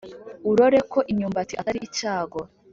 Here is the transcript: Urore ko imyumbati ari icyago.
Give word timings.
Urore 0.49 0.79
ko 0.91 0.99
imyumbati 1.11 1.53
ari 1.67 1.79
icyago. 1.87 2.39